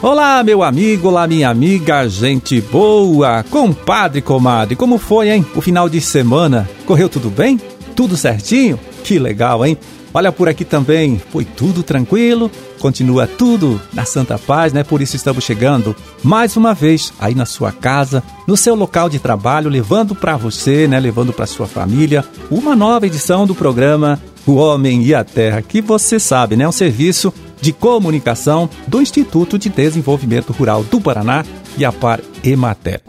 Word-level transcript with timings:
Olá, 0.00 0.44
meu 0.44 0.62
amigo, 0.62 1.08
olá, 1.08 1.26
minha 1.26 1.48
amiga, 1.50 2.08
gente 2.08 2.60
boa, 2.60 3.42
compadre, 3.50 4.22
comadre, 4.22 4.76
como 4.76 4.96
foi, 4.96 5.28
hein? 5.28 5.44
O 5.56 5.60
final 5.60 5.88
de 5.88 6.00
semana, 6.00 6.70
correu 6.86 7.08
tudo 7.08 7.28
bem? 7.28 7.60
Tudo 7.96 8.16
certinho? 8.16 8.78
Que 9.02 9.18
legal, 9.18 9.66
hein? 9.66 9.76
Olha 10.14 10.30
por 10.30 10.48
aqui 10.48 10.64
também, 10.64 11.20
foi 11.32 11.44
tudo 11.44 11.82
tranquilo, 11.82 12.48
continua 12.78 13.26
tudo 13.26 13.80
na 13.92 14.04
santa 14.04 14.38
paz, 14.38 14.72
né? 14.72 14.84
Por 14.84 15.02
isso 15.02 15.16
estamos 15.16 15.42
chegando 15.42 15.96
mais 16.22 16.56
uma 16.56 16.72
vez 16.74 17.12
aí 17.18 17.34
na 17.34 17.44
sua 17.44 17.72
casa, 17.72 18.22
no 18.46 18.56
seu 18.56 18.76
local 18.76 19.08
de 19.08 19.18
trabalho, 19.18 19.68
levando 19.68 20.14
para 20.14 20.36
você, 20.36 20.86
né, 20.86 21.00
levando 21.00 21.32
para 21.32 21.44
sua 21.44 21.66
família, 21.66 22.24
uma 22.52 22.76
nova 22.76 23.04
edição 23.04 23.48
do 23.48 23.54
programa 23.54 24.20
O 24.46 24.54
Homem 24.54 25.02
e 25.02 25.12
a 25.12 25.24
Terra, 25.24 25.60
que 25.60 25.80
você 25.82 26.20
sabe, 26.20 26.54
né, 26.54 26.68
um 26.68 26.72
serviço 26.72 27.34
de 27.60 27.72
comunicação 27.72 28.68
do 28.86 29.00
Instituto 29.00 29.58
de 29.58 29.68
Desenvolvimento 29.68 30.52
Rural 30.52 30.84
do 30.84 31.00
Paraná 31.00 31.44
e 31.76 31.84
a 31.84 31.92
Par 31.92 32.20
Emater. 32.42 33.02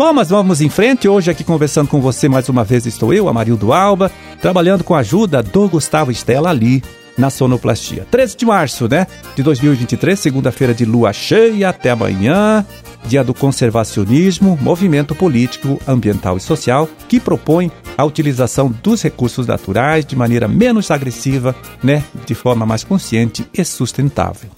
Bom, 0.00 0.14
mas 0.14 0.30
vamos 0.30 0.62
em 0.62 0.70
frente. 0.70 1.06
Hoje 1.06 1.30
aqui 1.30 1.44
conversando 1.44 1.88
com 1.88 2.00
você 2.00 2.26
mais 2.26 2.48
uma 2.48 2.64
vez 2.64 2.86
estou 2.86 3.12
eu, 3.12 3.28
Amarildo 3.28 3.70
Alba, 3.70 4.10
trabalhando 4.40 4.82
com 4.82 4.94
a 4.94 5.00
ajuda 5.00 5.42
do 5.42 5.68
Gustavo 5.68 6.10
Estela 6.10 6.48
ali 6.48 6.82
na 7.18 7.28
sonoplastia. 7.28 8.06
13 8.10 8.34
de 8.34 8.46
março, 8.46 8.88
né, 8.88 9.06
de 9.36 9.42
2023, 9.42 10.18
segunda-feira 10.18 10.72
de 10.72 10.86
lua 10.86 11.12
cheia, 11.12 11.68
até 11.68 11.90
amanhã, 11.90 12.64
dia 13.04 13.22
do 13.22 13.34
conservacionismo, 13.34 14.58
movimento 14.62 15.14
político, 15.14 15.78
ambiental 15.86 16.38
e 16.38 16.40
social 16.40 16.88
que 17.06 17.20
propõe 17.20 17.70
a 18.00 18.04
utilização 18.04 18.74
dos 18.82 19.02
recursos 19.02 19.46
naturais 19.46 20.06
de 20.06 20.16
maneira 20.16 20.48
menos 20.48 20.90
agressiva, 20.90 21.54
né, 21.82 22.02
de 22.24 22.34
forma 22.34 22.64
mais 22.64 22.82
consciente 22.82 23.46
e 23.52 23.62
sustentável. 23.62 24.48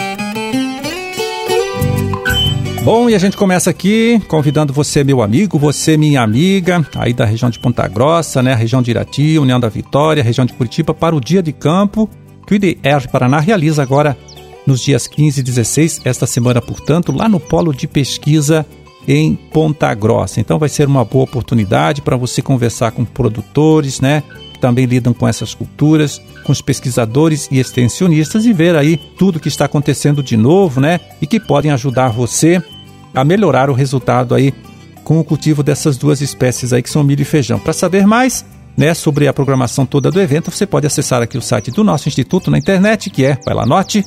Bom, 2.84 3.11
e 3.11 3.15
a 3.15 3.19
gente 3.19 3.37
começa 3.37 3.69
aqui 3.69 4.23
convidando 4.29 4.73
você, 4.73 5.03
meu 5.03 5.23
amigo, 5.23 5.59
você, 5.59 5.97
minha 5.97 6.23
amiga, 6.23 6.87
aí 6.95 7.12
da 7.12 7.25
região 7.25 7.51
de 7.51 7.59
Ponta 7.59 7.87
Grossa, 7.89 8.43
né, 8.43 8.55
região 8.55 8.81
de 8.81 8.93
Irati, 8.93 9.39
União 9.39 9.59
da 9.59 9.69
Vitória, 9.69 10.23
região 10.23 10.47
de 10.47 10.53
Curitiba, 10.53 10.95
para 10.95 11.15
o 11.15 11.21
dia 11.21 11.43
de 11.43 11.53
campo 11.53 12.09
que 12.47 12.55
o 12.55 12.56
IDR 12.56 13.09
Paraná 13.11 13.41
realiza 13.41 13.83
agora 13.83 14.17
nos 14.65 14.81
dias 14.81 15.09
15 15.09 15.41
e 15.41 15.43
16, 15.43 16.01
esta 16.05 16.27
semana, 16.27 16.61
portanto, 16.61 17.11
lá 17.11 17.29
no 17.29 17.41
Polo 17.41 17.73
de 17.73 17.89
Pesquisa 17.89 18.65
em 19.06 19.34
Ponta 19.34 19.92
Grossa. 19.95 20.41
Então 20.41 20.58
vai 20.58 20.69
ser 20.69 20.86
uma 20.86 21.05
boa 21.05 21.25
oportunidade 21.25 22.03
para 22.03 22.17
você 22.17 22.41
conversar 22.41 22.92
com 22.92 23.05
produtores, 23.05 24.00
né, 24.00 24.22
que 24.53 24.59
também 24.61 24.86
lidam 24.86 25.12
com 25.12 25.27
essas 25.27 25.55
culturas, 25.55 26.20
com 26.44 26.53
os 26.53 26.61
pesquisadores 26.61 27.48
e 27.50 27.59
extensionistas 27.59 28.44
e 28.44 28.53
ver 28.53 28.77
aí 28.77 28.97
tudo 28.97 29.41
que 29.41 29.48
está 29.48 29.64
acontecendo 29.64 30.22
de 30.22 30.36
novo, 30.36 30.81
né, 30.81 31.00
e 31.20 31.27
que 31.27 31.41
podem 31.41 31.70
ajudar 31.72 32.09
você 32.09 32.62
a 33.14 33.25
melhorar 33.25 33.69
o 33.69 33.75
resultado 33.75 34.34
aí 34.34 34.55
com 35.05 35.19
o 35.19 35.25
cultivo 35.25 35.62
dessas 35.62 35.97
duas 35.97 36.20
espécies 36.20 36.72
aí 36.72 36.83
que 36.83 36.91
são 36.91 37.03
milho 37.03 37.22
e 37.22 37.25
feijão. 37.25 37.59
Para 37.59 37.72
saber 37.72 38.06
mais, 38.06 38.44
né, 38.77 38.94
sobre 38.94 39.27
a 39.28 39.33
programação 39.33 39.84
toda 39.84 40.11
do 40.11 40.20
evento, 40.20 40.50
você 40.50 40.66
pode 40.66 40.87
acessar 40.87 41.20
aqui 41.20 41.37
o 41.37 41.42
site 41.42 41.70
do 41.70 41.84
nosso 41.84 42.09
instituto 42.09 42.50
na 42.50 42.59
internet, 42.59 43.11
que 43.11 43.25
é, 43.25 43.37
vai 43.44 43.55
lá, 43.55 43.66
note, 43.66 44.05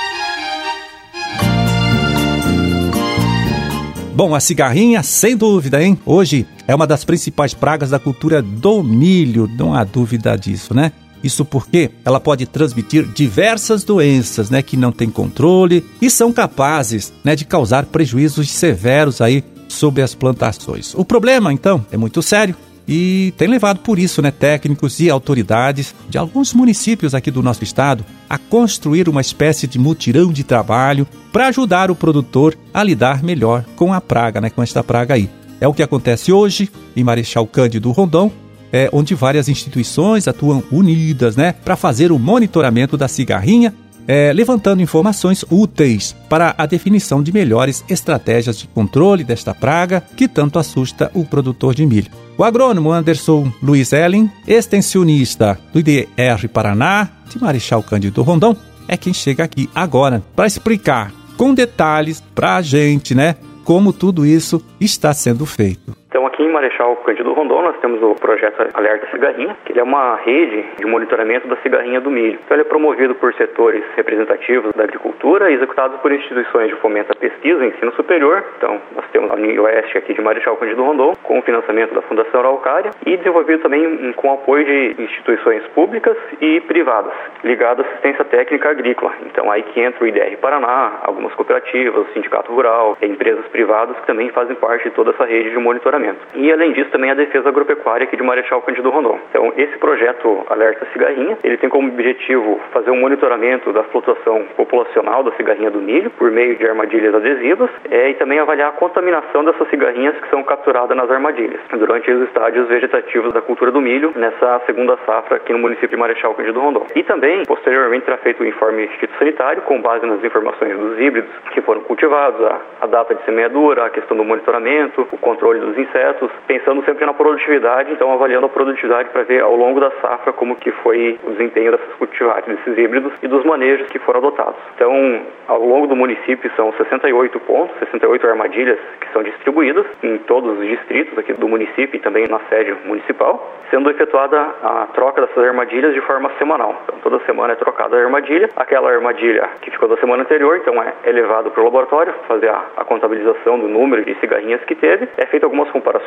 Bom, 4.14 4.34
a 4.34 4.40
cigarrinha, 4.40 5.02
sem 5.02 5.34
dúvida, 5.36 5.82
hein? 5.82 5.98
Hoje 6.04 6.46
é 6.68 6.74
uma 6.74 6.86
das 6.86 7.02
principais 7.04 7.54
pragas 7.54 7.88
da 7.90 7.98
cultura 7.98 8.42
do 8.42 8.82
milho, 8.82 9.48
não 9.56 9.74
há 9.74 9.84
dúvida 9.84 10.36
disso, 10.36 10.74
né? 10.74 10.92
Isso 11.24 11.42
porque 11.44 11.90
ela 12.04 12.20
pode 12.20 12.46
transmitir 12.46 13.06
diversas 13.06 13.84
doenças, 13.84 14.50
né, 14.50 14.60
que 14.60 14.76
não 14.76 14.90
têm 14.90 15.08
controle 15.08 15.86
e 16.00 16.10
são 16.10 16.32
capazes, 16.32 17.12
né, 17.22 17.36
de 17.36 17.44
causar 17.44 17.86
prejuízos 17.86 18.50
severos 18.50 19.20
aí 19.20 19.44
sobre 19.68 20.02
as 20.02 20.16
plantações. 20.16 20.92
O 20.96 21.04
problema, 21.04 21.52
então, 21.52 21.86
é 21.92 21.96
muito 21.96 22.20
sério 22.20 22.56
e 22.86 23.32
tem 23.36 23.48
levado 23.48 23.80
por 23.80 23.98
isso, 23.98 24.20
né, 24.20 24.30
técnicos 24.30 24.98
e 25.00 25.08
autoridades 25.08 25.94
de 26.08 26.18
alguns 26.18 26.52
municípios 26.52 27.14
aqui 27.14 27.30
do 27.30 27.42
nosso 27.42 27.62
estado 27.62 28.04
a 28.28 28.38
construir 28.38 29.08
uma 29.08 29.20
espécie 29.20 29.66
de 29.66 29.78
mutirão 29.78 30.32
de 30.32 30.42
trabalho 30.42 31.06
para 31.32 31.48
ajudar 31.48 31.90
o 31.90 31.94
produtor 31.94 32.56
a 32.72 32.82
lidar 32.82 33.22
melhor 33.22 33.64
com 33.76 33.92
a 33.92 34.00
praga, 34.00 34.40
né, 34.40 34.50
com 34.50 34.62
esta 34.62 34.82
praga 34.82 35.14
aí. 35.14 35.30
É 35.60 35.68
o 35.68 35.74
que 35.74 35.82
acontece 35.82 36.32
hoje 36.32 36.68
em 36.96 37.04
Marechal 37.04 37.46
Cândido 37.46 37.92
Rondon, 37.92 38.32
é, 38.72 38.88
onde 38.92 39.14
várias 39.14 39.48
instituições 39.48 40.26
atuam 40.26 40.62
unidas 40.72 41.36
né, 41.36 41.52
para 41.52 41.76
fazer 41.76 42.10
o 42.10 42.18
monitoramento 42.18 42.96
da 42.96 43.06
cigarrinha, 43.06 43.72
é, 44.06 44.32
levantando 44.32 44.82
informações 44.82 45.44
úteis 45.50 46.14
para 46.28 46.54
a 46.56 46.66
definição 46.66 47.22
de 47.22 47.32
melhores 47.32 47.84
estratégias 47.88 48.58
de 48.58 48.66
controle 48.66 49.24
desta 49.24 49.54
praga 49.54 50.02
que 50.16 50.28
tanto 50.28 50.58
assusta 50.58 51.10
o 51.14 51.24
produtor 51.24 51.74
de 51.74 51.86
milho. 51.86 52.10
O 52.36 52.44
agrônomo 52.44 52.90
Anderson 52.90 53.52
Luiz 53.62 53.92
Ellen, 53.92 54.30
extensionista 54.46 55.58
do 55.72 55.78
IDR 55.78 56.48
Paraná, 56.52 57.08
de 57.28 57.40
Marechal 57.40 57.82
Cândido 57.82 58.22
Rondon, 58.22 58.56
é 58.88 58.96
quem 58.96 59.12
chega 59.12 59.44
aqui 59.44 59.68
agora 59.74 60.22
para 60.34 60.46
explicar 60.46 61.12
com 61.36 61.54
detalhes 61.54 62.22
para 62.34 62.56
a 62.56 62.62
gente, 62.62 63.14
né, 63.14 63.36
como 63.64 63.92
tudo 63.92 64.26
isso 64.26 64.62
está 64.80 65.12
sendo 65.14 65.46
feito. 65.46 65.96
Aqui 66.42 66.48
em 66.48 66.52
Marechal 66.52 66.96
Cândido 66.96 67.32
Rondon, 67.34 67.62
nós 67.62 67.76
temos 67.78 68.02
o 68.02 68.16
projeto 68.16 68.66
Alerta 68.74 69.06
Cigarrinha, 69.12 69.56
que 69.64 69.78
é 69.78 69.82
uma 69.82 70.16
rede 70.16 70.64
de 70.76 70.84
monitoramento 70.84 71.46
da 71.46 71.54
cigarrinha 71.58 72.00
do 72.00 72.10
milho. 72.10 72.36
Então, 72.44 72.56
ele 72.56 72.62
é 72.62 72.64
promovido 72.64 73.14
por 73.14 73.32
setores 73.34 73.84
representativos 73.94 74.72
da 74.74 74.82
agricultura 74.82 75.52
e 75.52 75.54
executado 75.54 75.98
por 75.98 76.10
instituições 76.10 76.66
de 76.66 76.74
fomento 76.80 77.12
à 77.12 77.14
pesquisa 77.14 77.64
e 77.64 77.68
ensino 77.68 77.92
superior. 77.92 78.44
Então, 78.56 78.80
nós 78.96 79.04
temos 79.12 79.30
a 79.30 79.62
Oeste 79.62 79.96
aqui 79.96 80.14
de 80.14 80.20
Marechal 80.20 80.56
Cândido 80.56 80.82
Rondon, 80.82 81.12
com 81.22 81.38
o 81.38 81.42
financiamento 81.42 81.94
da 81.94 82.02
Fundação 82.02 82.40
Araucária 82.40 82.90
e 83.06 83.16
desenvolvido 83.16 83.62
também 83.62 84.12
com 84.14 84.32
apoio 84.32 84.64
de 84.64 85.00
instituições 85.00 85.62
públicas 85.76 86.16
e 86.40 86.60
privadas, 86.62 87.12
ligado 87.44 87.82
à 87.82 87.86
assistência 87.86 88.24
técnica 88.24 88.68
agrícola. 88.68 89.12
Então, 89.26 89.48
aí 89.48 89.62
que 89.62 89.80
entra 89.80 90.02
o 90.02 90.08
IDR 90.08 90.36
Paraná, 90.38 90.98
algumas 91.02 91.32
cooperativas, 91.34 92.08
o 92.08 92.12
Sindicato 92.12 92.52
Rural, 92.52 92.98
empresas 93.00 93.46
privadas 93.46 93.96
que 94.00 94.06
também 94.08 94.28
fazem 94.30 94.56
parte 94.56 94.88
de 94.88 94.90
toda 94.90 95.12
essa 95.12 95.24
rede 95.24 95.50
de 95.50 95.58
monitoramento. 95.58 96.31
E 96.34 96.50
além 96.50 96.72
disso 96.72 96.90
também 96.90 97.10
a 97.10 97.14
defesa 97.14 97.48
agropecuária 97.48 98.04
aqui 98.04 98.16
de 98.16 98.22
Marechal 98.22 98.62
Cândido 98.62 98.90
Rondon. 98.90 99.18
Então 99.30 99.52
esse 99.56 99.76
projeto 99.78 100.44
Alerta 100.48 100.86
Cigarrinha, 100.92 101.36
ele 101.44 101.56
tem 101.58 101.68
como 101.68 101.88
objetivo 101.88 102.60
fazer 102.72 102.90
um 102.90 103.00
monitoramento 103.00 103.72
da 103.72 103.84
flutuação 103.84 104.44
populacional 104.56 105.22
da 105.22 105.32
cigarrinha 105.32 105.70
do 105.70 105.80
milho 105.80 106.10
por 106.10 106.30
meio 106.30 106.56
de 106.56 106.66
armadilhas 106.66 107.14
adesivas 107.14 107.70
é, 107.90 108.10
e 108.10 108.14
também 108.14 108.38
avaliar 108.38 108.70
a 108.70 108.72
contaminação 108.72 109.44
dessas 109.44 109.68
cigarrinhas 109.68 110.16
que 110.16 110.28
são 110.30 110.42
capturadas 110.42 110.96
nas 110.96 111.10
armadilhas 111.10 111.60
durante 111.72 112.10
os 112.10 112.28
estádios 112.28 112.68
vegetativos 112.68 113.32
da 113.32 113.42
cultura 113.42 113.70
do 113.70 113.80
milho 113.80 114.12
nessa 114.16 114.60
segunda 114.66 114.96
safra 115.04 115.36
aqui 115.36 115.52
no 115.52 115.58
município 115.58 115.90
de 115.90 115.96
Marechal 115.96 116.34
Cândido 116.34 116.60
Rondon. 116.60 116.86
E 116.94 117.02
também, 117.02 117.42
posteriormente, 117.44 118.04
será 118.04 118.16
feito 118.18 118.42
o 118.42 118.46
informe 118.46 118.88
sanitário 119.18 119.62
com 119.62 119.80
base 119.80 120.06
nas 120.06 120.22
informações 120.24 120.76
dos 120.78 120.98
híbridos 120.98 121.30
que 121.52 121.60
foram 121.60 121.82
cultivados, 121.82 122.44
a, 122.44 122.60
a 122.80 122.86
data 122.86 123.14
de 123.14 123.24
semeadura, 123.24 123.86
a 123.86 123.90
questão 123.90 124.16
do 124.16 124.24
monitoramento, 124.24 125.06
o 125.10 125.18
controle 125.18 125.60
dos 125.60 125.76
insetos 125.76 126.21
insetos, 126.22 126.30
pensando 126.46 126.84
sempre 126.84 127.04
na 127.04 127.12
produtividade, 127.12 127.92
então 127.92 128.12
avaliando 128.12 128.46
a 128.46 128.48
produtividade 128.48 129.10
para 129.10 129.22
ver 129.22 129.42
ao 129.42 129.56
longo 129.56 129.80
da 129.80 129.90
safra 130.00 130.32
como 130.32 130.56
que 130.56 130.70
foi 130.70 131.18
o 131.24 131.30
desempenho 131.32 131.72
dessas 131.72 131.94
cultivares, 131.94 132.44
desses 132.44 132.78
híbridos 132.78 133.12
e 133.22 133.28
dos 133.28 133.44
manejos 133.44 133.88
que 133.88 133.98
foram 133.98 134.20
adotados. 134.20 134.56
Então, 134.74 135.22
ao 135.48 135.64
longo 135.64 135.86
do 135.86 135.96
município 135.96 136.50
são 136.56 136.72
68 136.72 137.38
pontos, 137.40 137.76
68 137.78 138.26
armadilhas 138.26 138.78
que 139.00 139.08
são 139.12 139.22
distribuídas 139.22 139.86
em 140.02 140.18
todos 140.18 140.58
os 140.58 140.66
distritos 140.66 141.16
aqui 141.18 141.32
do 141.32 141.48
município 141.48 141.96
e 141.96 142.00
também 142.00 142.26
na 142.28 142.40
sede 142.48 142.74
municipal, 142.84 143.52
sendo 143.70 143.90
efetuada 143.90 144.38
a 144.62 144.88
troca 144.94 145.22
dessas 145.22 145.44
armadilhas 145.44 145.94
de 145.94 146.00
forma 146.02 146.30
semanal. 146.38 146.80
Então, 146.84 146.98
toda 147.02 147.24
semana 147.24 147.52
é 147.52 147.56
trocada 147.56 147.96
a 147.96 148.00
armadilha, 148.00 148.48
aquela 148.56 148.90
armadilha 148.90 149.48
que 149.62 149.70
ficou 149.70 149.88
da 149.88 149.96
semana 149.96 150.22
anterior, 150.22 150.56
então 150.56 150.74
é 150.82 151.12
levado 151.12 151.50
para 151.50 151.60
o 151.60 151.64
laboratório, 151.64 152.14
fazer 152.28 152.48
a, 152.48 152.64
a 152.76 152.84
contabilização 152.84 153.58
do 153.58 153.68
número 153.68 154.04
de 154.04 154.14
cigarrinhas 154.16 154.62
que 154.64 154.74
teve, 154.74 155.08
é 155.16 155.26
feita 155.26 155.46
algumas 155.46 155.70
comparações 155.70 156.01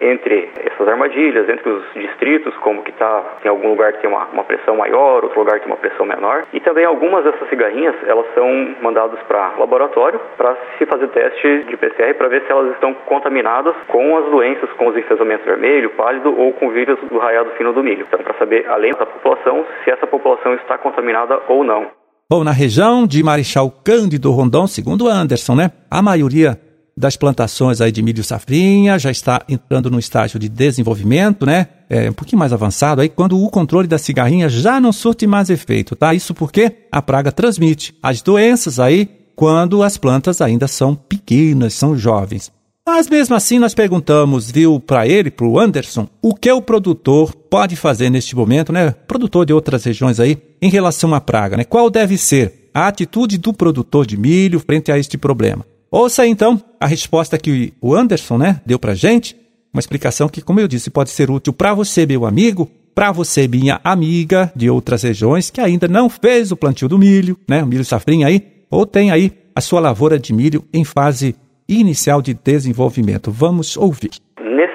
entre 0.00 0.50
essas 0.64 0.88
armadilhas, 0.88 1.48
entre 1.48 1.68
os 1.68 1.84
distritos, 1.94 2.54
como 2.58 2.82
que 2.82 2.90
está, 2.90 3.22
tem 3.42 3.50
algum 3.50 3.68
lugar 3.68 3.92
que 3.92 4.00
tem 4.00 4.10
uma, 4.10 4.26
uma 4.32 4.44
pressão 4.44 4.76
maior, 4.76 5.24
outro 5.24 5.38
lugar 5.38 5.58
que 5.58 5.64
tem 5.64 5.72
uma 5.72 5.78
pressão 5.78 6.06
menor. 6.06 6.44
E 6.52 6.60
também 6.60 6.84
algumas 6.84 7.24
dessas 7.24 7.48
cigarrinhas, 7.48 7.94
elas 8.06 8.26
são 8.34 8.74
mandadas 8.80 9.20
para 9.28 9.54
laboratório 9.58 10.20
para 10.36 10.56
se 10.78 10.86
fazer 10.86 11.08
teste 11.08 11.64
de 11.64 11.76
PCR 11.76 12.14
para 12.14 12.28
ver 12.28 12.42
se 12.46 12.50
elas 12.50 12.72
estão 12.72 12.94
contaminadas 13.06 13.74
com 13.88 14.16
as 14.18 14.30
doenças, 14.30 14.70
com 14.72 14.88
os 14.88 14.96
enfesamentos 14.96 15.44
vermelho, 15.44 15.90
pálido 15.90 16.34
ou 16.36 16.52
com 16.54 16.70
vírus 16.70 16.98
do 17.08 17.18
raiado 17.18 17.50
fino 17.58 17.72
do 17.72 17.82
milho. 17.82 18.06
Então, 18.08 18.20
para 18.20 18.34
saber, 18.38 18.66
além 18.68 18.92
da 18.92 19.06
população, 19.06 19.66
se 19.84 19.90
essa 19.90 20.06
população 20.06 20.54
está 20.54 20.78
contaminada 20.78 21.40
ou 21.48 21.62
não. 21.62 21.88
Bom, 22.30 22.44
na 22.44 22.52
região 22.52 23.06
de 23.06 23.24
Marechal 23.24 23.70
Cândido 23.84 24.30
Rondon, 24.30 24.66
segundo 24.68 25.08
Anderson, 25.08 25.56
né, 25.56 25.70
a 25.90 26.00
maioria 26.00 26.56
das 26.96 27.16
plantações 27.16 27.80
aí 27.80 27.90
de 27.90 28.02
milho 28.02 28.22
safrinha, 28.22 28.98
já 28.98 29.10
está 29.10 29.42
entrando 29.48 29.90
no 29.90 29.98
estágio 29.98 30.38
de 30.38 30.48
desenvolvimento, 30.48 31.46
né? 31.46 31.68
É 31.88 32.10
um 32.10 32.12
pouquinho 32.12 32.38
mais 32.38 32.52
avançado 32.52 33.00
aí, 33.00 33.08
quando 33.08 33.42
o 33.42 33.50
controle 33.50 33.88
da 33.88 33.98
cigarrinha 33.98 34.48
já 34.48 34.80
não 34.80 34.92
surte 34.92 35.26
mais 35.26 35.50
efeito, 35.50 35.96
tá? 35.96 36.14
Isso 36.14 36.34
porque 36.34 36.72
a 36.92 37.00
praga 37.02 37.32
transmite 37.32 37.94
as 38.02 38.22
doenças 38.22 38.78
aí 38.78 39.08
quando 39.34 39.82
as 39.82 39.96
plantas 39.96 40.40
ainda 40.40 40.68
são 40.68 40.94
pequenas, 40.94 41.74
são 41.74 41.96
jovens. 41.96 42.52
Mas 42.86 43.08
mesmo 43.08 43.34
assim 43.34 43.58
nós 43.58 43.72
perguntamos, 43.72 44.50
viu, 44.50 44.80
para 44.80 45.06
ele, 45.06 45.30
para 45.30 45.46
o 45.46 45.58
Anderson, 45.58 46.08
o 46.20 46.34
que 46.34 46.50
o 46.50 46.60
produtor 46.60 47.34
pode 47.34 47.76
fazer 47.76 48.10
neste 48.10 48.34
momento, 48.34 48.72
né? 48.72 48.90
Produtor 48.90 49.46
de 49.46 49.52
outras 49.52 49.84
regiões 49.84 50.18
aí, 50.18 50.36
em 50.60 50.68
relação 50.68 51.14
à 51.14 51.20
praga, 51.20 51.56
né? 51.56 51.64
Qual 51.64 51.88
deve 51.88 52.18
ser 52.18 52.68
a 52.74 52.88
atitude 52.88 53.38
do 53.38 53.52
produtor 53.52 54.06
de 54.06 54.16
milho 54.16 54.60
frente 54.60 54.90
a 54.90 54.98
este 54.98 55.16
problema? 55.16 55.64
Ouça 55.90 56.24
então 56.24 56.62
a 56.78 56.86
resposta 56.86 57.36
que 57.36 57.74
o 57.80 57.94
Anderson, 57.94 58.38
né, 58.38 58.60
deu 58.64 58.78
para 58.78 58.94
gente, 58.94 59.36
uma 59.74 59.80
explicação 59.80 60.28
que, 60.28 60.40
como 60.40 60.60
eu 60.60 60.68
disse, 60.68 60.88
pode 60.88 61.10
ser 61.10 61.30
útil 61.30 61.52
para 61.52 61.74
você, 61.74 62.06
meu 62.06 62.24
amigo, 62.24 62.70
para 62.94 63.10
você, 63.10 63.48
minha 63.48 63.80
amiga 63.82 64.52
de 64.54 64.70
outras 64.70 65.02
regiões 65.02 65.50
que 65.50 65.60
ainda 65.60 65.88
não 65.88 66.08
fez 66.08 66.52
o 66.52 66.56
plantio 66.56 66.88
do 66.88 66.98
milho, 66.98 67.36
né, 67.48 67.62
o 67.62 67.66
milho 67.66 67.84
safrinha 67.84 68.28
aí, 68.28 68.46
ou 68.70 68.86
tem 68.86 69.10
aí 69.10 69.32
a 69.54 69.60
sua 69.60 69.80
lavoura 69.80 70.18
de 70.18 70.32
milho 70.32 70.64
em 70.72 70.84
fase 70.84 71.34
inicial 71.68 72.22
de 72.22 72.34
desenvolvimento. 72.34 73.30
Vamos 73.32 73.76
ouvir. 73.76 74.10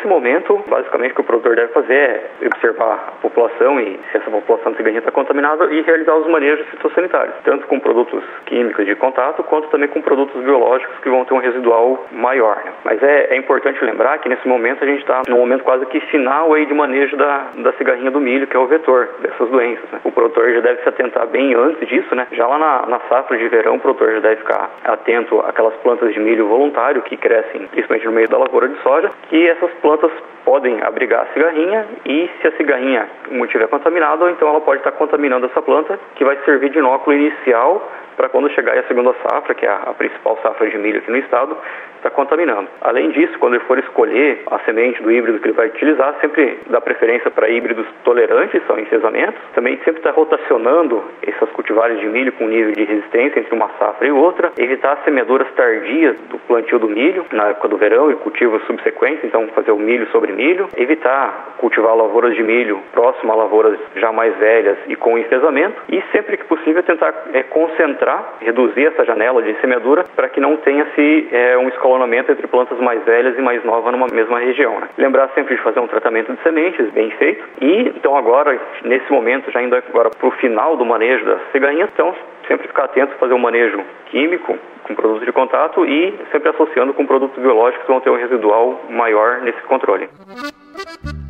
Nesse 0.06 0.13
momento, 0.13 0.63
basicamente 0.68 1.13
o 1.13 1.16
que 1.16 1.22
o 1.22 1.24
produtor 1.24 1.56
deve 1.56 1.74
fazer 1.74 1.96
é 1.96 2.30
observar 2.46 2.94
a 3.07 3.22
população 3.24 3.80
e 3.80 4.00
se 4.12 4.18
essa 4.18 4.30
população 4.30 4.72
de 4.72 4.78
cigarrinha 4.78 5.00
está 5.00 5.12
contaminada 5.12 5.66
e 5.74 5.81
realizar 5.81 6.13
os 6.13 6.28
manejos 6.28 6.63
fitossanitários, 6.68 7.34
tanto 7.44 7.66
com 7.66 7.80
produtos 7.80 8.24
químicos 8.46 8.86
de 8.86 8.94
contato 8.94 9.42
quanto 9.42 9.68
também 9.69 9.90
com 9.90 10.04
produtos 10.04 10.40
biológicos 10.44 10.96
que 11.00 11.10
vão 11.10 11.25
ter 11.25 11.34
um 11.34 11.40
residual 11.40 12.06
maior. 12.12 12.62
Né? 12.63 12.72
Mas 12.84 13.02
é, 13.02 13.34
é, 13.34 13.36
importante 13.36 13.84
lembrar 13.84 14.19
que 14.19 14.30
nesse 14.30 14.48
momento 14.48 14.84
a 14.84 14.88
gente 14.88 15.00
está 15.00 15.24
num 15.28 15.40
momento 15.40 15.63
quase 15.63 15.88
que 15.88 16.00
final 16.02 16.54
aí 16.54 16.68
de 16.68 16.74
manejo 16.75 17.18
da, 17.18 17.48
da 17.58 17.74
cigarrinha 17.74 18.12
do 18.12 18.19
milho, 18.19 18.46
que 18.46 18.56
é 18.56 18.60
o 18.60 18.68
vetor 18.68 19.10
dessas 19.22 19.50
doenças. 19.50 19.90
Né? 19.90 20.01
O 20.04 20.12
produtor 20.12 20.54
já 20.54 20.60
deve 20.60 20.84
se 20.84 20.90
atentar 20.90 21.25
bem 21.25 21.56
antes 21.56 21.88
disso, 21.90 22.13
né? 22.13 22.28
Já 22.34 22.46
lá 22.46 22.60
na, 22.60 22.86
na 22.86 23.00
safra 23.10 23.36
de 23.40 23.48
verão, 23.48 23.78
o 23.78 23.80
produtor 23.80 24.13
já 24.13 24.19
deve 24.19 24.36
ficar 24.36 24.69
atento 24.84 25.40
àquelas 25.40 25.74
plantas 25.78 26.13
de 26.13 26.19
milho 26.19 26.48
voluntário 26.48 27.01
que 27.01 27.18
crescem 27.18 27.66
principalmente 27.72 28.06
no 28.06 28.12
meio 28.12 28.30
da 28.30 28.38
lavoura 28.38 28.68
de 28.68 28.80
soja, 28.84 29.10
que 29.30 29.48
essas 29.48 29.72
plantas 29.81 29.95
podem 30.44 30.82
abrigar 30.82 31.24
a 31.24 31.34
cigarrinha 31.34 31.86
e 32.06 32.30
se 32.42 32.48
a 32.48 32.52
cigarrinha 32.52 33.08
estiver 33.44 33.68
contaminada, 33.68 34.30
então 34.30 34.48
ela 34.48 34.62
pode 34.62 34.80
estar 34.80 34.92
contaminando 34.94 35.48
essa 35.48 35.62
planta, 35.62 36.00
que 36.16 36.24
vai 36.24 36.38
servir 36.46 36.70
de 36.70 36.78
inóculo 36.78 37.16
inicial 37.16 37.92
para 38.16 38.30
quando 38.30 38.50
chegar 38.52 38.78
a 38.78 38.84
segunda 38.84 39.14
safra, 39.22 39.54
que 39.54 39.66
é 39.66 39.70
a 39.70 39.94
principal 39.98 40.38
safra 40.42 40.70
de 40.70 40.78
milho 40.78 41.00
aqui 41.00 41.12
no 41.12 41.18
estado, 41.18 41.58
está 41.98 42.10
contaminando. 42.10 42.68
Além 42.82 43.10
disso, 43.10 43.38
quando 43.40 43.56
ele 43.56 43.64
for 43.66 43.78
escolher 43.80 44.44
a 44.48 44.60
semente 44.60 45.02
do 45.02 45.12
híbrido 45.12 45.40
que 45.40 45.48
ele 45.48 45.56
vai 45.56 45.68
utilizar, 45.68 46.16
sempre 46.22 46.60
dá 46.70 46.80
preferência 46.80 47.32
para 47.32 47.50
híbridos 47.50 47.86
tolerantes 48.04 48.62
ao 48.70 48.80
encesamento. 48.80 49.34
Também 49.54 49.78
sempre 49.78 49.98
está 49.98 50.12
rotacionando 50.12 51.04
essas 51.24 51.50
cultivares 51.52 52.00
de 52.00 52.06
milho 52.06 52.32
com 52.34 52.48
nível 52.48 52.74
de 52.74 52.84
resistência 52.84 53.40
entre 53.40 53.54
uma 53.56 53.70
safra 53.80 54.08
e 54.08 54.12
outra. 54.12 54.52
Evitar 54.58 55.02
semeaduras 55.04 55.52
tardias 55.56 56.18
do 56.30 56.38
plantio 56.40 56.80
do 56.80 56.88
milho 56.88 57.26
na 57.32 57.50
época 57.50 57.68
do 57.68 57.78
verão 57.78 58.12
e 58.12 58.16
cultivos 58.16 58.64
subsequentes, 58.66 59.24
então 59.24 59.48
fazer 59.50 59.72
o 59.72 59.78
milho 59.86 60.08
sobre 60.12 60.34
milho. 60.34 60.68
Evitar 60.76 61.56
cultivar 61.58 61.96
lavouras 61.96 62.36
de 62.36 62.44
milho 62.44 62.82
próximo 62.92 63.32
a 63.32 63.36
lavouras 63.36 63.80
já 63.96 64.12
mais 64.12 64.36
velhas 64.38 64.78
e 64.88 64.96
com 64.96 65.18
enfesamento. 65.18 65.82
E 65.90 66.02
sempre 66.12 66.38
que 66.38 66.46
possível 66.46 66.84
tentar 66.84 67.14
é, 67.34 67.44
concentrar, 67.44 68.36
reduzir 68.42 68.88
essa 68.88 69.06
janela 69.06 69.42
de 69.42 69.54
semeadura 69.62 70.04
para 70.16 70.30
que 70.30 70.40
não 70.40 70.58
tenha-se 70.58 71.28
é, 71.32 71.58
um 71.58 71.70
escalonamento 71.70 72.32
entre 72.32 72.48
plantas 72.48 72.80
mais 72.80 73.04
velhas 73.04 73.38
e 73.38 73.42
mais 73.42 73.64
novas 73.64 73.92
numa 73.92 74.08
mesma 74.08 74.40
região. 74.40 74.80
Né? 74.80 74.90
Lembrar 74.98 75.30
sempre 75.30 75.56
de 75.56 75.62
fazer 75.62 75.80
um 75.80 75.88
tratamento 75.88 76.34
de 76.34 76.42
sementes 76.42 76.90
bem 76.92 77.12
feito 77.12 77.44
e 77.62 77.94
então 77.96 78.18
agora, 78.18 78.60
nesse 78.84 79.12
momento, 79.12 79.52
já 79.52 79.62
indo 79.62 79.76
agora 79.76 80.10
para 80.10 80.28
o 80.28 80.32
final 80.32 80.76
do 80.78 80.86
manejo 80.86 81.26
das 81.26 81.42
cigarrinhas, 81.52 81.90
então 81.94 82.14
sempre 82.48 82.68
ficar 82.68 82.86
atento 82.86 83.16
fazer 83.20 83.34
um 83.34 83.40
manejo 83.40 83.80
químico 84.12 84.58
com 84.84 84.96
produtos 84.96 85.26
de 85.26 85.32
contato 85.32 85.86
e 85.86 86.14
sempre 86.32 86.50
associando 86.50 86.94
com 86.94 87.06
produtos 87.06 87.42
biológicos 87.42 87.86
que 87.86 87.92
vão 87.92 88.02
ter 88.02 88.10
um 88.10 88.18
residual 88.18 88.82
maior 88.90 89.42
nesse 89.42 89.62
controle. 89.64 90.08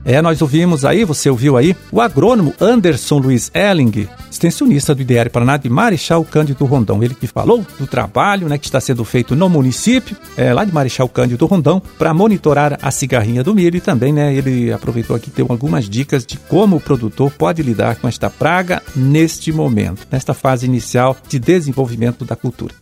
É, 0.05 0.21
nós 0.21 0.41
ouvimos 0.41 0.85
aí, 0.85 1.03
você 1.03 1.29
ouviu 1.29 1.57
aí, 1.57 1.73
o 1.91 1.99
agrônomo 1.99 2.53
Anderson 2.61 3.17
Luiz 3.17 3.51
Elling, 3.55 4.07
extensionista 4.35 4.93
do 4.93 5.01
IDR 5.01 5.29
Paraná 5.31 5.57
de 5.57 5.69
Marechal 5.69 6.23
Cândido 6.25 6.65
Rondão. 6.65 7.01
Ele 7.01 7.15
que 7.15 7.25
falou 7.25 7.65
do 7.79 7.87
trabalho 7.87 8.47
né, 8.47 8.57
que 8.57 8.65
está 8.65 8.79
sendo 8.79 9.03
feito 9.05 9.35
no 9.35 9.49
município, 9.49 10.15
é, 10.37 10.53
lá 10.53 10.65
de 10.65 10.73
Marechal 10.73 11.07
Cândido 11.07 11.45
Rondão, 11.45 11.81
para 11.97 12.13
monitorar 12.13 12.77
a 12.81 12.91
cigarrinha 12.91 13.43
do 13.43 13.55
milho 13.55 13.77
e 13.77 13.81
também 13.81 14.11
né, 14.11 14.33
ele 14.33 14.71
aproveitou 14.71 15.15
aqui 15.15 15.31
deu 15.35 15.47
algumas 15.49 15.89
dicas 15.89 16.25
de 16.25 16.37
como 16.37 16.75
o 16.75 16.81
produtor 16.81 17.31
pode 17.31 17.63
lidar 17.63 17.95
com 17.95 18.07
esta 18.07 18.29
praga 18.29 18.83
neste 18.95 19.51
momento, 19.51 20.05
nesta 20.11 20.33
fase 20.33 20.65
inicial 20.65 21.15
de 21.27 21.39
desenvolvimento 21.39 22.25
da 22.25 22.35
cultura. 22.35 22.75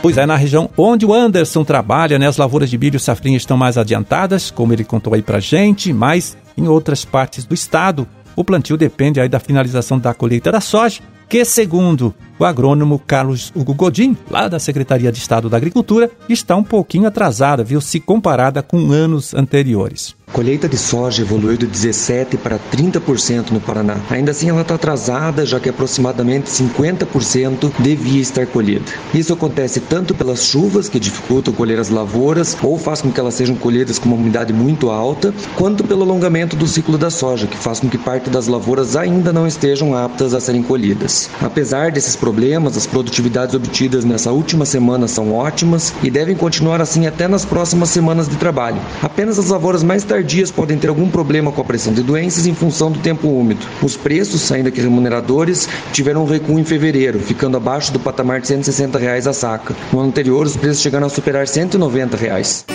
Pois 0.00 0.16
é, 0.16 0.24
na 0.24 0.36
região 0.36 0.70
onde 0.76 1.04
o 1.04 1.12
Anderson 1.12 1.64
trabalha, 1.64 2.18
né, 2.18 2.28
as 2.28 2.36
lavouras 2.36 2.70
de 2.70 2.78
milho 2.78 2.98
safrinha 2.98 3.36
estão 3.36 3.56
mais 3.56 3.76
adiantadas, 3.76 4.50
como 4.50 4.72
ele 4.72 4.84
contou 4.84 5.14
aí 5.14 5.22
pra 5.22 5.40
gente, 5.40 5.92
mas 5.92 6.36
em 6.56 6.68
outras 6.68 7.04
partes 7.04 7.44
do 7.44 7.54
estado, 7.54 8.06
o 8.34 8.44
plantio 8.44 8.76
depende 8.76 9.20
aí 9.20 9.28
da 9.28 9.40
finalização 9.40 9.98
da 9.98 10.14
colheita 10.14 10.52
da 10.52 10.60
soja, 10.60 11.00
que 11.28 11.44
segundo 11.44 12.14
o 12.38 12.44
agrônomo 12.44 12.98
Carlos 12.98 13.52
Hugo 13.54 13.74
Godin, 13.74 14.16
lá 14.30 14.48
da 14.48 14.58
Secretaria 14.58 15.10
de 15.12 15.18
Estado 15.18 15.48
da 15.48 15.56
Agricultura, 15.56 16.10
está 16.28 16.56
um 16.56 16.64
pouquinho 16.64 17.06
atrasada, 17.06 17.64
viu, 17.64 17.80
se 17.80 18.00
comparada 18.00 18.62
com 18.62 18.90
anos 18.90 19.34
anteriores. 19.34 20.16
Colheita 20.32 20.68
de 20.68 20.76
soja 20.76 21.22
evoluiu 21.22 21.56
de 21.56 21.66
17% 21.68 22.36
para 22.38 22.58
30% 22.58 23.52
no 23.52 23.60
Paraná. 23.60 23.96
Ainda 24.10 24.32
assim, 24.32 24.50
ela 24.50 24.62
está 24.62 24.74
atrasada, 24.74 25.46
já 25.46 25.60
que 25.60 25.68
aproximadamente 25.68 26.50
50% 26.50 27.72
devia 27.78 28.20
estar 28.20 28.44
colhida. 28.46 28.84
Isso 29.14 29.32
acontece 29.32 29.80
tanto 29.80 30.14
pelas 30.14 30.44
chuvas, 30.44 30.88
que 30.88 30.98
dificultam 30.98 31.54
colher 31.54 31.78
as 31.78 31.90
lavouras, 31.90 32.56
ou 32.60 32.76
faz 32.76 33.00
com 33.00 33.12
que 33.12 33.20
elas 33.20 33.34
sejam 33.34 33.54
colhidas 33.54 33.98
com 33.98 34.08
uma 34.08 34.16
umidade 34.16 34.52
muito 34.52 34.90
alta, 34.90 35.32
quanto 35.54 35.84
pelo 35.84 36.02
alongamento 36.02 36.56
do 36.56 36.66
ciclo 36.66 36.98
da 36.98 37.08
soja, 37.08 37.46
que 37.46 37.56
faz 37.56 37.78
com 37.78 37.88
que 37.88 37.96
parte 37.96 38.28
das 38.28 38.48
lavouras 38.48 38.96
ainda 38.96 39.32
não 39.32 39.46
estejam 39.46 39.96
aptas 39.96 40.34
a 40.34 40.40
serem 40.40 40.62
colhidas. 40.62 41.30
Apesar 41.40 41.92
desses 41.92 42.16
problemas, 42.26 42.76
as 42.76 42.88
produtividades 42.88 43.54
obtidas 43.54 44.04
nessa 44.04 44.32
última 44.32 44.66
semana 44.66 45.06
são 45.06 45.32
ótimas 45.32 45.94
e 46.02 46.10
devem 46.10 46.34
continuar 46.34 46.80
assim 46.80 47.06
até 47.06 47.28
nas 47.28 47.44
próximas 47.44 47.90
semanas 47.90 48.28
de 48.28 48.34
trabalho. 48.34 48.80
Apenas 49.00 49.38
as 49.38 49.48
lavouras 49.48 49.84
mais 49.84 50.02
tardias 50.02 50.50
podem 50.50 50.76
ter 50.76 50.88
algum 50.88 51.08
problema 51.08 51.52
com 51.52 51.60
a 51.60 51.64
pressão 51.64 51.92
de 51.92 52.02
doenças 52.02 52.44
em 52.44 52.52
função 52.52 52.90
do 52.90 52.98
tempo 52.98 53.28
úmido. 53.28 53.64
Os 53.80 53.96
preços, 53.96 54.50
ainda 54.50 54.72
que 54.72 54.80
remuneradores, 54.80 55.68
tiveram 55.92 56.24
um 56.24 56.26
recuo 56.26 56.58
em 56.58 56.64
fevereiro, 56.64 57.20
ficando 57.20 57.58
abaixo 57.58 57.92
do 57.92 58.00
patamar 58.00 58.40
de 58.40 58.48
160 58.48 58.98
reais 58.98 59.28
a 59.28 59.32
saca. 59.32 59.76
No 59.92 60.00
ano 60.00 60.08
anterior, 60.08 60.44
os 60.44 60.56
preços 60.56 60.82
chegaram 60.82 61.06
a 61.06 61.10
superar 61.10 61.46
190 61.46 62.16
reais. 62.16 62.66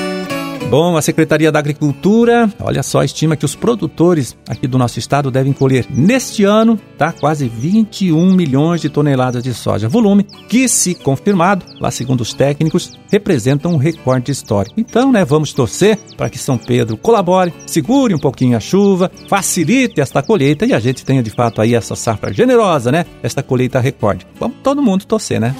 Bom, 0.71 0.95
a 0.95 1.01
Secretaria 1.01 1.51
da 1.51 1.59
Agricultura, 1.59 2.49
olha 2.57 2.81
só, 2.81 3.03
estima 3.03 3.35
que 3.35 3.43
os 3.43 3.53
produtores 3.53 4.37
aqui 4.47 4.65
do 4.67 4.77
nosso 4.77 4.99
estado 4.99 5.29
devem 5.29 5.51
colher 5.51 5.85
neste 5.89 6.45
ano, 6.45 6.79
tá? 6.97 7.11
Quase 7.11 7.49
21 7.49 8.33
milhões 8.33 8.79
de 8.79 8.87
toneladas 8.87 9.43
de 9.43 9.53
soja. 9.53 9.89
Volume 9.89 10.23
que, 10.23 10.69
se 10.69 10.95
confirmado, 10.95 11.65
lá 11.77 11.91
segundo 11.91 12.21
os 12.21 12.33
técnicos, 12.33 12.97
representa 13.11 13.67
um 13.67 13.75
recorde 13.75 14.31
histórico. 14.31 14.79
Então, 14.79 15.11
né, 15.11 15.25
vamos 15.25 15.51
torcer 15.51 15.99
para 16.15 16.29
que 16.29 16.37
São 16.37 16.57
Pedro 16.57 16.95
colabore, 16.95 17.53
segure 17.67 18.15
um 18.15 18.19
pouquinho 18.19 18.55
a 18.55 18.61
chuva, 18.61 19.11
facilite 19.27 19.99
esta 19.99 20.23
colheita 20.23 20.65
e 20.65 20.73
a 20.73 20.79
gente 20.79 21.03
tenha 21.03 21.21
de 21.21 21.31
fato 21.31 21.61
aí 21.61 21.75
essa 21.75 21.97
safra 21.97 22.31
generosa, 22.31 22.93
né? 22.93 23.05
Esta 23.21 23.43
colheita 23.43 23.81
recorde. 23.81 24.25
Vamos 24.39 24.55
todo 24.63 24.81
mundo 24.81 25.03
torcer, 25.03 25.37
né? 25.37 25.53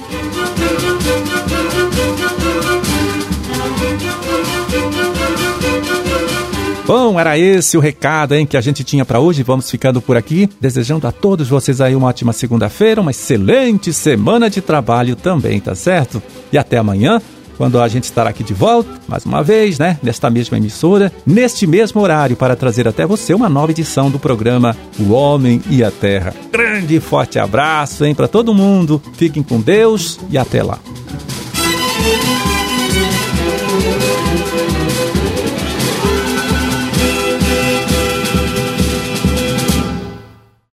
Bom, 6.94 7.18
era 7.18 7.38
esse 7.38 7.74
o 7.78 7.80
recado 7.80 8.34
hein, 8.34 8.44
que 8.44 8.54
a 8.54 8.60
gente 8.60 8.84
tinha 8.84 9.02
para 9.02 9.18
hoje. 9.18 9.42
Vamos 9.42 9.70
ficando 9.70 9.98
por 9.98 10.14
aqui, 10.14 10.46
desejando 10.60 11.06
a 11.06 11.10
todos 11.10 11.48
vocês 11.48 11.80
aí 11.80 11.96
uma 11.96 12.08
ótima 12.08 12.34
segunda-feira, 12.34 13.00
uma 13.00 13.12
excelente 13.12 13.94
semana 13.94 14.50
de 14.50 14.60
trabalho 14.60 15.16
também, 15.16 15.58
tá 15.58 15.74
certo? 15.74 16.22
E 16.52 16.58
até 16.58 16.76
amanhã, 16.76 17.18
quando 17.56 17.80
a 17.80 17.88
gente 17.88 18.04
estará 18.04 18.28
aqui 18.28 18.44
de 18.44 18.52
volta, 18.52 18.90
mais 19.08 19.24
uma 19.24 19.42
vez, 19.42 19.78
né, 19.78 19.98
nesta 20.02 20.28
mesma 20.28 20.58
emissora, 20.58 21.10
neste 21.24 21.66
mesmo 21.66 21.98
horário, 21.98 22.36
para 22.36 22.54
trazer 22.54 22.86
até 22.86 23.06
você 23.06 23.32
uma 23.32 23.48
nova 23.48 23.70
edição 23.70 24.10
do 24.10 24.18
programa 24.18 24.76
O 25.00 25.12
Homem 25.12 25.62
e 25.70 25.82
a 25.82 25.90
Terra. 25.90 26.34
Grande 26.52 26.96
e 26.96 27.00
forte 27.00 27.38
abraço, 27.38 28.04
hein, 28.04 28.14
para 28.14 28.28
todo 28.28 28.52
mundo. 28.52 29.00
Fiquem 29.14 29.42
com 29.42 29.58
Deus 29.62 30.20
e 30.28 30.36
até 30.36 30.62
lá. 30.62 30.78